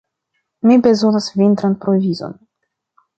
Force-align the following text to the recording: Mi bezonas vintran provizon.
Mi 0.69 0.77
bezonas 0.87 1.27
vintran 1.41 1.75
provizon. 1.85 2.35